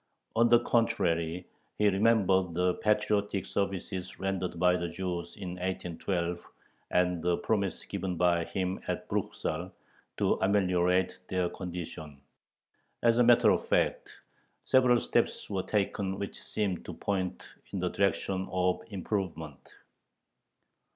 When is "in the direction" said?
17.71-18.47